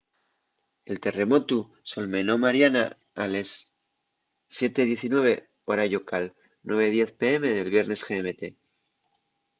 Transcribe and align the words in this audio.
el 0.91 0.99
terremotu 1.05 1.57
solmenó 1.91 2.33
mariana 2.45 2.83
a 3.13 3.27
les 3.33 3.49
07:19 4.49 5.47
hora 5.69 5.85
llocal 5.91 6.25
09:10 6.63 7.17
p.m. 7.19 7.43
del 7.55 7.69
viernes 7.75 8.01
gmt 8.07 8.41